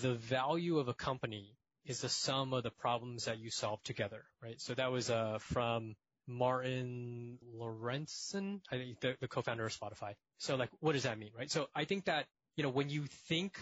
the 0.00 0.14
value 0.14 0.78
of 0.78 0.88
a 0.88 0.94
company 0.94 1.56
is 1.84 2.00
the 2.00 2.08
sum 2.08 2.54
of 2.54 2.62
the 2.62 2.70
problems 2.70 3.26
that 3.26 3.38
you 3.38 3.50
solve 3.50 3.82
together, 3.82 4.24
right? 4.42 4.60
So 4.60 4.74
that 4.74 4.90
was, 4.90 5.10
uh, 5.10 5.38
from 5.40 5.94
Martin 6.26 7.38
Lorentzon, 7.54 8.60
I 8.70 8.76
think 8.76 9.00
the, 9.00 9.14
the 9.20 9.28
co-founder 9.28 9.66
of 9.66 9.78
Spotify. 9.78 10.14
So 10.38 10.56
like, 10.56 10.70
what 10.80 10.92
does 10.92 11.02
that 11.04 11.18
mean, 11.18 11.30
right? 11.36 11.50
So 11.50 11.68
I 11.74 11.84
think 11.84 12.06
that, 12.06 12.26
you 12.56 12.62
know, 12.62 12.70
when 12.70 12.88
you 12.88 13.04
think 13.28 13.58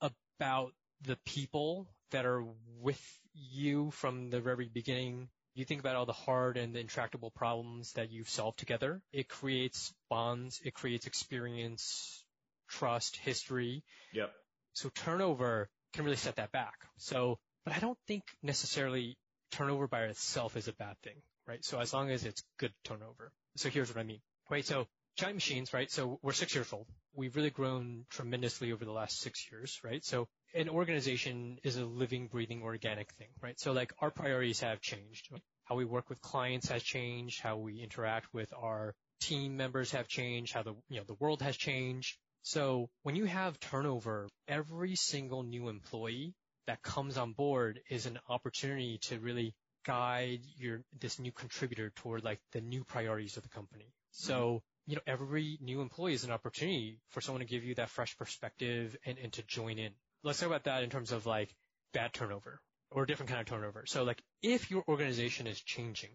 about 0.00 0.72
the 1.02 1.16
people 1.24 1.88
that 2.10 2.26
are 2.26 2.44
with 2.80 3.00
you 3.34 3.90
from 3.92 4.30
the 4.30 4.40
very 4.40 4.68
beginning, 4.72 5.28
you 5.54 5.64
think 5.64 5.80
about 5.80 5.96
all 5.96 6.06
the 6.06 6.12
hard 6.12 6.56
and 6.56 6.74
the 6.74 6.80
intractable 6.80 7.30
problems 7.30 7.92
that 7.94 8.10
you've 8.10 8.28
solved 8.28 8.58
together. 8.58 9.02
It 9.12 9.28
creates 9.28 9.92
bonds. 10.08 10.60
It 10.64 10.74
creates 10.74 11.06
experience, 11.06 12.24
trust, 12.68 13.16
history. 13.16 13.84
Yep. 14.12 14.30
So 14.72 14.90
turnover 14.94 15.68
can 15.92 16.04
really 16.04 16.16
set 16.16 16.36
that 16.36 16.52
back. 16.52 16.74
So, 16.96 17.38
but 17.64 17.74
I 17.74 17.80
don't 17.80 17.98
think 18.06 18.22
necessarily 18.42 19.18
turnover 19.50 19.88
by 19.88 20.04
itself 20.04 20.56
is 20.56 20.68
a 20.68 20.72
bad 20.72 20.96
thing 21.02 21.20
right? 21.50 21.64
So 21.64 21.80
as 21.80 21.92
long 21.92 22.10
as 22.10 22.24
it's 22.24 22.42
good 22.58 22.72
turnover. 22.84 23.32
So 23.56 23.68
here's 23.68 23.88
what 23.92 24.00
I 24.00 24.04
mean, 24.04 24.20
right? 24.48 24.64
So 24.64 24.86
giant 25.16 25.36
machines, 25.36 25.72
right? 25.74 25.90
So 25.90 26.18
we're 26.22 26.32
six 26.32 26.54
years 26.54 26.72
old. 26.72 26.86
We've 27.14 27.34
really 27.34 27.50
grown 27.50 28.04
tremendously 28.10 28.72
over 28.72 28.84
the 28.84 28.92
last 28.92 29.20
six 29.20 29.50
years, 29.50 29.78
right? 29.84 30.04
So 30.04 30.28
an 30.54 30.68
organization 30.68 31.58
is 31.62 31.76
a 31.76 31.84
living, 31.84 32.28
breathing, 32.28 32.62
organic 32.62 33.12
thing, 33.12 33.28
right? 33.42 33.58
So 33.58 33.72
like 33.72 33.92
our 34.00 34.10
priorities 34.10 34.60
have 34.60 34.80
changed. 34.80 35.30
how 35.64 35.76
we 35.76 35.84
work 35.84 36.08
with 36.08 36.20
clients 36.20 36.68
has 36.68 36.82
changed, 36.82 37.40
how 37.40 37.56
we 37.56 37.80
interact 37.80 38.32
with 38.32 38.52
our 38.56 38.94
team 39.20 39.56
members 39.56 39.92
have 39.92 40.08
changed, 40.08 40.52
how 40.52 40.62
the, 40.62 40.74
you 40.88 40.98
know, 40.98 41.04
the 41.06 41.14
world 41.14 41.42
has 41.42 41.56
changed. 41.56 42.16
So 42.42 42.88
when 43.02 43.16
you 43.16 43.26
have 43.26 43.60
turnover, 43.60 44.28
every 44.48 44.96
single 44.96 45.42
new 45.42 45.68
employee 45.68 46.34
that 46.66 46.82
comes 46.82 47.16
on 47.16 47.32
board 47.32 47.80
is 47.90 48.06
an 48.06 48.18
opportunity 48.28 48.98
to 49.02 49.18
really 49.18 49.54
guide 49.84 50.40
your, 50.56 50.82
this 51.00 51.18
new 51.18 51.32
contributor 51.32 51.90
toward 51.96 52.24
like 52.24 52.40
the 52.52 52.60
new 52.60 52.84
priorities 52.84 53.36
of 53.36 53.42
the 53.42 53.48
company. 53.48 53.84
Mm-hmm. 53.84 54.26
So, 54.26 54.62
you 54.86 54.96
know, 54.96 55.02
every 55.06 55.58
new 55.60 55.80
employee 55.80 56.14
is 56.14 56.24
an 56.24 56.30
opportunity 56.30 56.98
for 57.10 57.20
someone 57.20 57.40
to 57.40 57.46
give 57.46 57.64
you 57.64 57.74
that 57.76 57.90
fresh 57.90 58.16
perspective 58.16 58.96
and, 59.04 59.18
and 59.18 59.32
to 59.34 59.42
join 59.42 59.78
in. 59.78 59.92
Let's 60.22 60.40
talk 60.40 60.48
about 60.48 60.64
that 60.64 60.82
in 60.82 60.90
terms 60.90 61.12
of 61.12 61.26
like 61.26 61.54
bad 61.92 62.12
turnover 62.12 62.60
or 62.90 63.04
a 63.04 63.06
different 63.06 63.30
kind 63.30 63.40
of 63.40 63.46
turnover. 63.46 63.84
So 63.86 64.04
like 64.04 64.22
if 64.42 64.70
your 64.70 64.84
organization 64.88 65.46
is 65.46 65.60
changing 65.60 66.10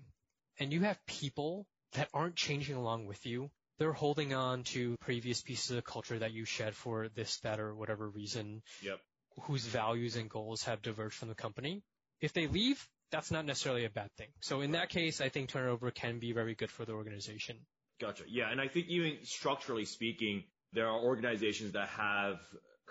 and 0.60 0.74
you 0.74 0.81
have 0.81 1.03
people 1.05 1.67
that 1.93 2.10
aren't 2.13 2.36
changing 2.36 2.75
along 2.75 3.05
with 3.05 3.25
you, 3.25 3.50
they're 3.77 3.93
holding 3.93 4.34
on 4.34 4.63
to 4.63 4.95
previous 5.01 5.41
pieces 5.41 5.77
of 5.77 5.84
culture 5.84 6.19
that 6.19 6.31
you 6.31 6.45
shed 6.45 6.75
for 6.75 7.10
this, 7.10 7.38
that, 7.39 7.60
or 7.60 7.75
whatever 7.75 8.07
reason. 8.10 8.62
Yep. 8.81 9.00
Whose 9.41 9.65
values 9.65 10.15
and 10.15 10.29
goals 10.29 10.63
have 10.63 10.81
diverged 10.81 11.15
from 11.15 11.27
the 11.27 11.36
company. 11.36 11.84
If 12.22 12.31
they 12.31 12.48
leave, 12.48 12.88
that's 13.12 13.31
not 13.31 13.45
necessarily 13.45 13.85
a 13.85 13.89
bad 13.89 14.09
thing. 14.17 14.27
So 14.41 14.62
in 14.62 14.71
that 14.71 14.89
case, 14.89 15.21
I 15.21 15.29
think 15.29 15.50
turnover 15.50 15.91
can 15.91 16.19
be 16.19 16.33
very 16.33 16.55
good 16.55 16.71
for 16.71 16.85
the 16.85 16.93
organization. 16.93 17.57
Gotcha. 18.00 18.24
Yeah. 18.27 18.51
And 18.51 18.59
I 18.59 18.67
think 18.67 18.88
even 18.88 19.17
structurally 19.24 19.85
speaking, 19.85 20.43
there 20.74 20.88
are 20.88 21.00
organizations 21.00 21.74
that 21.74 21.88
have 21.89 22.39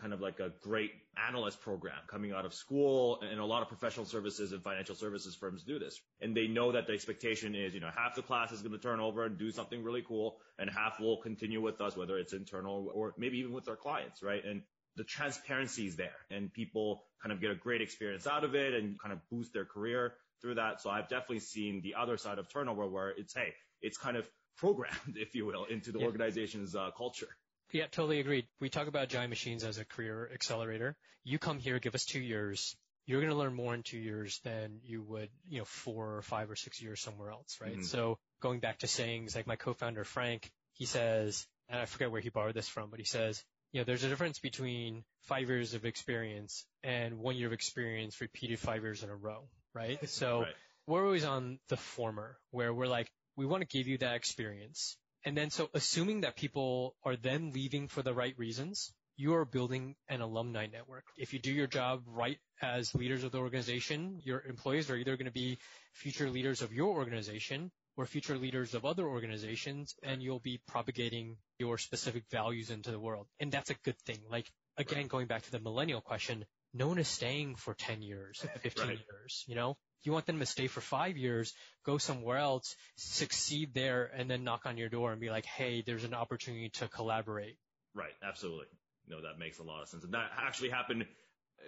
kind 0.00 0.12
of 0.12 0.20
like 0.20 0.40
a 0.40 0.50
great 0.60 0.90
analyst 1.28 1.60
program 1.60 1.98
coming 2.08 2.32
out 2.32 2.44
of 2.44 2.52
school 2.52 3.20
and 3.22 3.38
a 3.38 3.44
lot 3.44 3.62
of 3.62 3.68
professional 3.68 4.04
services 4.04 4.52
and 4.52 4.62
financial 4.62 4.94
services 4.94 5.34
firms 5.34 5.62
do 5.62 5.78
this. 5.78 6.00
And 6.20 6.36
they 6.36 6.48
know 6.48 6.72
that 6.72 6.86
the 6.86 6.92
expectation 6.92 7.54
is, 7.54 7.74
you 7.74 7.80
know, 7.80 7.90
half 7.94 8.16
the 8.16 8.22
class 8.22 8.50
is 8.50 8.60
going 8.60 8.72
to 8.72 8.78
turn 8.78 8.98
over 9.00 9.24
and 9.24 9.38
do 9.38 9.50
something 9.50 9.82
really 9.84 10.02
cool 10.06 10.38
and 10.58 10.68
half 10.68 10.98
will 10.98 11.18
continue 11.18 11.60
with 11.60 11.80
us, 11.80 11.96
whether 11.96 12.18
it's 12.18 12.32
internal 12.32 12.90
or 12.92 13.14
maybe 13.18 13.38
even 13.38 13.52
with 13.52 13.68
our 13.68 13.76
clients, 13.76 14.22
right? 14.22 14.44
And 14.44 14.62
the 14.96 15.04
transparency 15.04 15.86
is 15.86 15.96
there 15.96 16.14
and 16.30 16.52
people 16.52 17.04
kind 17.22 17.32
of 17.32 17.40
get 17.40 17.50
a 17.50 17.54
great 17.54 17.80
experience 17.80 18.26
out 18.26 18.44
of 18.44 18.54
it 18.54 18.74
and 18.74 19.00
kind 19.00 19.12
of 19.12 19.18
boost 19.30 19.52
their 19.52 19.64
career 19.64 20.14
through 20.40 20.56
that. 20.56 20.80
So 20.80 20.90
I've 20.90 21.08
definitely 21.08 21.40
seen 21.40 21.80
the 21.82 21.94
other 21.94 22.16
side 22.16 22.38
of 22.38 22.48
turnover 22.48 22.86
where 22.86 23.10
it's, 23.10 23.34
hey, 23.34 23.54
it's 23.80 23.98
kind 23.98 24.16
of 24.16 24.26
programmed, 24.56 24.96
if 25.16 25.34
you 25.34 25.46
will, 25.46 25.64
into 25.64 25.92
the 25.92 26.00
yeah. 26.00 26.06
organization's 26.06 26.76
uh, 26.76 26.90
culture. 26.96 27.28
Yeah, 27.72 27.86
totally 27.90 28.20
agreed. 28.20 28.46
We 28.60 28.68
talk 28.68 28.86
about 28.86 29.08
Giant 29.08 29.30
Machines 29.30 29.64
as 29.64 29.78
a 29.78 29.84
career 29.84 30.30
accelerator. 30.32 30.96
You 31.24 31.38
come 31.38 31.58
here, 31.58 31.78
give 31.78 31.94
us 31.94 32.04
two 32.04 32.20
years. 32.20 32.76
You're 33.06 33.20
going 33.20 33.32
to 33.32 33.38
learn 33.38 33.54
more 33.54 33.74
in 33.74 33.82
two 33.82 33.98
years 33.98 34.40
than 34.44 34.80
you 34.84 35.02
would, 35.02 35.28
you 35.48 35.58
know, 35.58 35.64
four 35.64 36.16
or 36.16 36.22
five 36.22 36.50
or 36.50 36.56
six 36.56 36.80
years 36.80 37.00
somewhere 37.00 37.30
else, 37.30 37.58
right? 37.60 37.72
Mm-hmm. 37.72 37.82
So 37.82 38.18
going 38.40 38.60
back 38.60 38.78
to 38.78 38.86
sayings 38.86 39.34
like 39.34 39.46
my 39.46 39.56
co-founder 39.56 40.04
Frank, 40.04 40.50
he 40.74 40.86
says, 40.86 41.46
and 41.68 41.80
I 41.80 41.86
forget 41.86 42.10
where 42.10 42.20
he 42.20 42.28
borrowed 42.28 42.54
this 42.54 42.68
from, 42.68 42.90
but 42.90 42.98
he 42.98 43.04
says, 43.04 43.42
you 43.74 43.80
know, 43.80 43.84
there's 43.84 44.04
a 44.04 44.08
difference 44.08 44.38
between 44.38 45.02
five 45.22 45.48
years 45.48 45.74
of 45.74 45.84
experience 45.84 46.64
and 46.84 47.18
one 47.18 47.34
year 47.34 47.48
of 47.48 47.52
experience 47.52 48.20
repeated 48.20 48.60
five 48.60 48.82
years 48.82 49.02
in 49.02 49.10
a 49.10 49.16
row, 49.16 49.48
right? 49.74 49.98
So 50.08 50.42
right. 50.42 50.54
we're 50.86 51.04
always 51.04 51.24
on 51.24 51.58
the 51.68 51.76
former 51.76 52.36
where 52.52 52.72
we're 52.72 52.86
like, 52.86 53.10
we 53.36 53.46
want 53.46 53.62
to 53.62 53.66
give 53.66 53.88
you 53.88 53.98
that 53.98 54.14
experience. 54.14 54.96
And 55.24 55.36
then 55.36 55.50
so 55.50 55.70
assuming 55.74 56.20
that 56.20 56.36
people 56.36 56.94
are 57.04 57.16
then 57.16 57.50
leaving 57.52 57.88
for 57.88 58.00
the 58.00 58.14
right 58.14 58.38
reasons, 58.38 58.94
you 59.16 59.34
are 59.34 59.44
building 59.44 59.96
an 60.08 60.20
alumni 60.20 60.66
network. 60.66 61.06
If 61.16 61.32
you 61.32 61.40
do 61.40 61.50
your 61.50 61.66
job 61.66 62.04
right 62.06 62.38
as 62.62 62.94
leaders 62.94 63.24
of 63.24 63.32
the 63.32 63.38
organization, 63.38 64.20
your 64.22 64.40
employees 64.48 64.88
are 64.88 64.94
either 64.96 65.16
going 65.16 65.26
to 65.26 65.32
be 65.32 65.58
future 65.94 66.30
leaders 66.30 66.62
of 66.62 66.72
your 66.72 66.94
organization 66.94 67.72
or 67.96 68.06
future 68.06 68.36
leaders 68.36 68.74
of 68.74 68.84
other 68.84 69.06
organizations 69.06 69.94
and 70.02 70.22
you'll 70.22 70.40
be 70.40 70.60
propagating 70.66 71.36
your 71.58 71.78
specific 71.78 72.24
values 72.30 72.70
into 72.70 72.90
the 72.90 72.98
world. 72.98 73.26
And 73.40 73.52
that's 73.52 73.70
a 73.70 73.74
good 73.84 73.98
thing. 74.06 74.18
Like 74.30 74.50
again, 74.76 74.98
right. 74.98 75.08
going 75.08 75.26
back 75.26 75.42
to 75.42 75.52
the 75.52 75.60
millennial 75.60 76.00
question, 76.00 76.44
no 76.72 76.88
one 76.88 76.98
is 76.98 77.08
staying 77.08 77.56
for 77.56 77.74
10 77.74 78.02
years, 78.02 78.44
15 78.62 78.88
right. 78.88 78.98
years, 78.98 79.44
you 79.46 79.54
know? 79.54 79.76
You 80.02 80.12
want 80.12 80.26
them 80.26 80.38
to 80.40 80.46
stay 80.46 80.66
for 80.66 80.82
five 80.82 81.16
years, 81.16 81.54
go 81.86 81.96
somewhere 81.96 82.36
else, 82.36 82.76
succeed 82.96 83.72
there, 83.72 84.10
and 84.14 84.30
then 84.30 84.44
knock 84.44 84.66
on 84.66 84.76
your 84.76 84.90
door 84.90 85.12
and 85.12 85.20
be 85.20 85.30
like, 85.30 85.46
hey, 85.46 85.82
there's 85.86 86.04
an 86.04 86.12
opportunity 86.12 86.68
to 86.74 86.88
collaborate. 86.88 87.56
Right. 87.94 88.12
Absolutely. 88.22 88.66
No, 89.08 89.22
that 89.22 89.38
makes 89.38 89.60
a 89.60 89.62
lot 89.62 89.82
of 89.82 89.88
sense. 89.88 90.04
And 90.04 90.12
that 90.12 90.30
actually 90.36 90.70
happened 90.70 91.06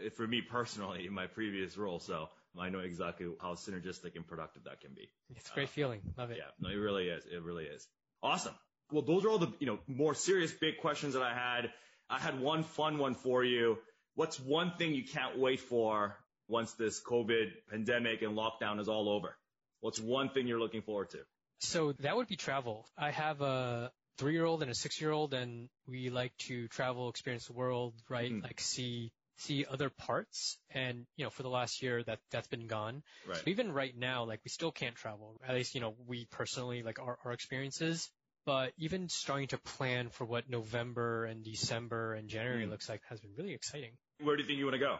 uh, 0.04 0.10
for 0.16 0.26
me 0.26 0.42
personally 0.42 1.06
in 1.06 1.14
my 1.14 1.28
previous 1.28 1.78
role. 1.78 1.98
So 1.98 2.28
I 2.58 2.70
know 2.70 2.80
exactly 2.80 3.26
how 3.40 3.54
synergistic 3.54 4.16
and 4.16 4.26
productive 4.26 4.64
that 4.64 4.80
can 4.80 4.92
be. 4.94 5.10
It's 5.34 5.50
a 5.50 5.54
great 5.54 5.64
uh, 5.64 5.68
feeling. 5.68 6.00
Love 6.16 6.30
it. 6.30 6.38
Yeah. 6.38 6.50
No, 6.60 6.70
it 6.70 6.80
really 6.80 7.08
is. 7.08 7.24
It 7.26 7.42
really 7.42 7.64
is. 7.64 7.86
Awesome. 8.22 8.54
Well, 8.90 9.02
those 9.02 9.24
are 9.24 9.30
all 9.30 9.38
the, 9.38 9.52
you 9.58 9.66
know, 9.66 9.78
more 9.86 10.14
serious 10.14 10.52
big 10.52 10.78
questions 10.78 11.14
that 11.14 11.22
I 11.22 11.34
had. 11.34 11.70
I 12.08 12.18
had 12.18 12.40
one 12.40 12.62
fun 12.62 12.98
one 12.98 13.14
for 13.14 13.44
you. 13.44 13.78
What's 14.14 14.38
one 14.38 14.72
thing 14.78 14.94
you 14.94 15.04
can't 15.04 15.38
wait 15.38 15.60
for 15.60 16.16
once 16.48 16.72
this 16.74 17.02
COVID 17.02 17.50
pandemic 17.70 18.22
and 18.22 18.36
lockdown 18.36 18.80
is 18.80 18.88
all 18.88 19.08
over? 19.08 19.36
What's 19.80 20.00
one 20.00 20.30
thing 20.30 20.46
you're 20.46 20.60
looking 20.60 20.82
forward 20.82 21.10
to? 21.10 21.18
So 21.60 21.92
that 22.00 22.16
would 22.16 22.28
be 22.28 22.36
travel. 22.36 22.86
I 22.96 23.10
have 23.10 23.40
a 23.40 23.90
three 24.18 24.32
year 24.32 24.44
old 24.44 24.62
and 24.62 24.70
a 24.70 24.74
six 24.74 25.00
year 25.00 25.10
old 25.10 25.34
and 25.34 25.68
we 25.86 26.10
like 26.10 26.36
to 26.48 26.68
travel, 26.68 27.08
experience 27.08 27.46
the 27.46 27.52
world, 27.52 27.94
right? 28.08 28.30
Mm. 28.30 28.42
Like 28.42 28.60
see, 28.60 29.12
see 29.36 29.64
other 29.70 29.90
parts. 29.90 30.58
And, 30.70 31.06
you 31.16 31.24
know, 31.24 31.30
for 31.30 31.42
the 31.42 31.48
last 31.48 31.82
year 31.82 32.02
that, 32.04 32.18
that's 32.30 32.48
been 32.48 32.66
gone. 32.66 33.02
Right. 33.26 33.36
So 33.36 33.42
even 33.46 33.72
right 33.72 33.96
now, 33.96 34.24
like 34.24 34.40
we 34.44 34.48
still 34.48 34.72
can't 34.72 34.94
travel. 34.94 35.40
At 35.46 35.54
least, 35.54 35.74
you 35.74 35.80
know, 35.80 35.94
we 36.06 36.26
personally, 36.30 36.82
like 36.82 36.98
our, 36.98 37.18
our 37.24 37.32
experiences. 37.32 38.08
But 38.44 38.72
even 38.78 39.08
starting 39.08 39.48
to 39.48 39.58
plan 39.58 40.08
for 40.10 40.24
what 40.24 40.48
November 40.48 41.24
and 41.24 41.42
December 41.44 42.14
and 42.14 42.28
January 42.28 42.64
mm. 42.64 42.70
looks 42.70 42.88
like 42.88 43.00
has 43.08 43.20
been 43.20 43.32
really 43.36 43.54
exciting. 43.54 43.90
Where 44.22 44.36
do 44.36 44.42
you 44.42 44.46
think 44.46 44.58
you 44.58 44.64
want 44.64 44.76
to 44.76 44.80
go? 44.80 44.96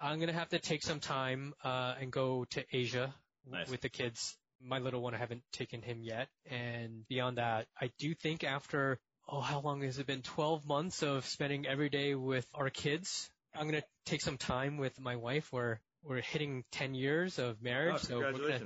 I'm 0.00 0.18
gonna 0.18 0.32
have 0.32 0.48
to 0.48 0.58
take 0.58 0.82
some 0.82 0.98
time 0.98 1.52
uh, 1.62 1.94
and 2.00 2.10
go 2.10 2.46
to 2.50 2.64
Asia 2.72 3.14
nice. 3.48 3.70
with 3.70 3.82
the 3.82 3.90
kids. 3.90 4.34
My 4.60 4.78
little 4.78 5.02
one, 5.02 5.14
I 5.14 5.18
haven't 5.18 5.42
taken 5.52 5.82
him 5.82 6.02
yet, 6.02 6.28
and 6.50 7.06
beyond 7.08 7.38
that, 7.38 7.66
I 7.80 7.90
do 7.98 8.14
think 8.14 8.42
after 8.42 8.98
oh, 9.30 9.40
how 9.40 9.60
long 9.60 9.82
has 9.82 9.98
it 9.98 10.06
been? 10.06 10.22
12 10.22 10.66
months 10.66 11.02
of 11.02 11.24
spending 11.26 11.66
every 11.66 11.88
day 11.88 12.14
with 12.14 12.46
our 12.54 12.70
kids. 12.70 13.30
I'm 13.54 13.66
gonna 13.66 13.82
take 14.06 14.22
some 14.22 14.36
time 14.36 14.78
with 14.78 14.98
my 15.00 15.16
wife. 15.16 15.52
Where 15.52 15.80
we're 16.02 16.20
hitting 16.20 16.64
10 16.72 16.94
years 16.94 17.38
of 17.38 17.62
marriage, 17.62 17.96
oh, 17.96 18.08
so 18.08 18.18
we're 18.18 18.32
gonna. 18.32 18.60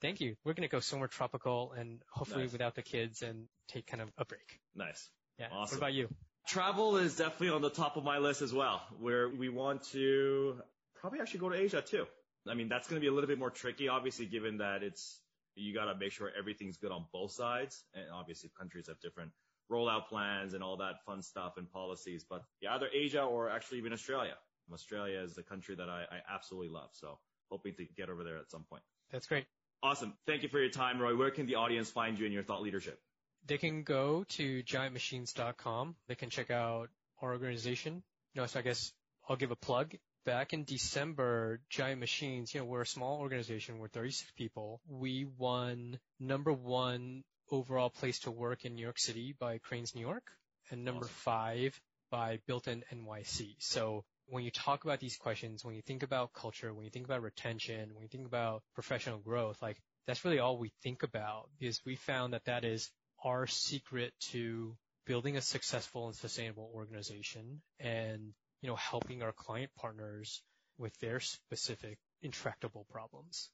Thank 0.00 0.20
you. 0.20 0.36
We're 0.44 0.54
gonna 0.54 0.68
go 0.68 0.80
somewhere 0.80 1.08
tropical 1.08 1.72
and 1.72 2.02
hopefully 2.10 2.42
nice. 2.42 2.52
without 2.52 2.74
the 2.74 2.82
kids 2.82 3.22
and 3.22 3.46
take 3.68 3.86
kind 3.86 4.02
of 4.02 4.10
a 4.18 4.24
break. 4.24 4.60
Nice. 4.74 5.08
Yeah. 5.38 5.48
Awesome. 5.52 5.76
What 5.76 5.78
about 5.78 5.94
you? 5.94 6.08
Travel 6.46 6.98
is 6.98 7.16
definitely 7.16 7.50
on 7.50 7.62
the 7.62 7.70
top 7.70 7.96
of 7.96 8.04
my 8.04 8.18
list 8.18 8.42
as 8.42 8.52
well, 8.52 8.82
where 8.98 9.28
we 9.28 9.48
want 9.48 9.82
to 9.92 10.56
probably 11.00 11.20
actually 11.20 11.40
go 11.40 11.48
to 11.48 11.56
Asia 11.56 11.80
too. 11.80 12.06
I 12.46 12.54
mean, 12.54 12.68
that's 12.68 12.86
going 12.86 13.00
to 13.00 13.00
be 13.00 13.08
a 13.08 13.12
little 13.12 13.28
bit 13.28 13.38
more 13.38 13.50
tricky, 13.50 13.88
obviously, 13.88 14.26
given 14.26 14.58
that 14.58 14.82
it's, 14.82 15.20
you 15.54 15.72
got 15.72 15.86
to 15.86 15.96
make 15.98 16.12
sure 16.12 16.30
everything's 16.38 16.76
good 16.76 16.92
on 16.92 17.06
both 17.12 17.32
sides. 17.32 17.82
And 17.94 18.04
obviously 18.12 18.50
countries 18.58 18.88
have 18.88 19.00
different 19.00 19.30
rollout 19.70 20.08
plans 20.08 20.54
and 20.54 20.62
all 20.62 20.76
that 20.78 21.04
fun 21.06 21.22
stuff 21.22 21.54
and 21.56 21.70
policies, 21.70 22.24
but 22.28 22.42
yeah, 22.60 22.74
either 22.74 22.88
Asia 22.92 23.22
or 23.22 23.48
actually 23.50 23.78
even 23.78 23.92
Australia. 23.92 24.34
Australia 24.72 25.20
is 25.20 25.34
the 25.34 25.42
country 25.42 25.74
that 25.74 25.88
I, 25.88 26.02
I 26.10 26.34
absolutely 26.34 26.70
love. 26.70 26.90
So 26.92 27.18
hoping 27.50 27.74
to 27.74 27.84
get 27.96 28.08
over 28.08 28.24
there 28.24 28.38
at 28.38 28.50
some 28.50 28.64
point. 28.68 28.82
That's 29.12 29.26
great. 29.26 29.44
Awesome. 29.82 30.14
Thank 30.26 30.42
you 30.42 30.48
for 30.48 30.58
your 30.58 30.70
time, 30.70 31.00
Roy. 31.00 31.14
Where 31.14 31.30
can 31.30 31.46
the 31.46 31.56
audience 31.56 31.90
find 31.90 32.18
you 32.18 32.24
and 32.24 32.32
your 32.32 32.42
thought 32.42 32.62
leadership? 32.62 32.98
they 33.46 33.58
can 33.58 33.82
go 33.82 34.24
to 34.30 34.62
giantmachines.com. 34.62 35.96
They 36.08 36.14
can 36.14 36.30
check 36.30 36.50
out 36.50 36.88
our 37.20 37.32
organization. 37.32 38.02
You 38.34 38.40
know, 38.40 38.46
so 38.46 38.58
I 38.58 38.62
guess 38.62 38.92
I'll 39.28 39.36
give 39.36 39.50
a 39.50 39.56
plug. 39.56 39.94
Back 40.24 40.54
in 40.54 40.64
December, 40.64 41.60
Giant 41.68 42.00
Machines, 42.00 42.54
you 42.54 42.60
know, 42.60 42.66
we're 42.66 42.80
a 42.80 42.86
small 42.86 43.20
organization. 43.20 43.78
We're 43.78 43.88
36 43.88 44.32
people. 44.36 44.80
We 44.88 45.26
won 45.36 45.98
number 46.18 46.52
one 46.52 47.24
overall 47.50 47.90
place 47.90 48.20
to 48.20 48.30
work 48.30 48.64
in 48.64 48.74
New 48.74 48.82
York 48.82 48.98
City 48.98 49.34
by 49.38 49.58
Crain's 49.58 49.94
New 49.94 50.00
York 50.00 50.30
and 50.70 50.84
number 50.84 51.04
awesome. 51.04 51.14
five 51.14 51.80
by 52.10 52.38
Built 52.46 52.68
in 52.68 52.84
NYC. 52.92 53.56
So 53.58 54.04
when 54.26 54.44
you 54.44 54.50
talk 54.50 54.84
about 54.84 55.00
these 55.00 55.16
questions, 55.16 55.64
when 55.64 55.74
you 55.74 55.82
think 55.82 56.02
about 56.02 56.32
culture, 56.32 56.72
when 56.72 56.84
you 56.84 56.90
think 56.90 57.04
about 57.04 57.22
retention, 57.22 57.94
when 57.94 58.02
you 58.02 58.08
think 58.08 58.26
about 58.26 58.62
professional 58.74 59.18
growth, 59.18 59.60
like 59.60 59.76
that's 60.06 60.24
really 60.24 60.38
all 60.38 60.58
we 60.58 60.72
think 60.82 61.02
about 61.02 61.48
because 61.58 61.80
we 61.84 61.96
found 61.96 62.32
that 62.32 62.44
that 62.44 62.64
is 62.64 62.90
our 63.24 63.46
secret 63.46 64.12
to 64.30 64.76
building 65.06 65.36
a 65.36 65.40
successful 65.40 66.06
and 66.06 66.16
sustainable 66.16 66.70
organization 66.74 67.60
and, 67.78 68.32
you 68.62 68.68
know, 68.68 68.76
helping 68.76 69.22
our 69.22 69.32
client 69.32 69.70
partners 69.76 70.42
with 70.78 70.96
their 71.00 71.20
specific 71.20 71.98
intractable 72.22 72.86
problems. 72.90 73.50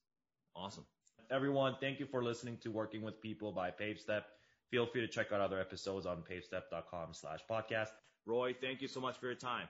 Awesome. 0.55 0.87
Everyone, 1.31 1.77
thank 1.81 2.01
you 2.01 2.07
for 2.07 2.25
listening 2.25 2.57
to 2.59 2.71
Working 2.71 3.03
with 3.03 3.21
People 3.21 3.53
by 3.53 3.71
PaveStep. 3.71 4.23
Feel 4.71 4.87
free 4.87 5.01
to 5.01 5.09
check 5.09 5.31
out 5.33 5.41
other 5.41 5.61
episodes 5.61 6.05
on 6.07 6.23
pavestep.com 6.29 7.13
slash 7.13 7.41
podcast. 7.49 7.91
Roy, 8.27 8.55
thank 8.61 8.83
you 8.83 8.89
so 8.89 9.01
much 9.01 9.19
for 9.19 9.27
your 9.27 9.35
time. 9.37 9.69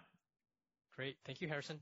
Great. 0.95 1.17
Thank 1.25 1.41
you, 1.41 1.49
Harrison. 1.49 1.81